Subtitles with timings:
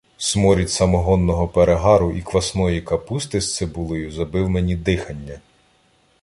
[0.17, 5.39] Сморід самогонного перегару і квасної капусти з цибулею забив мені дихання.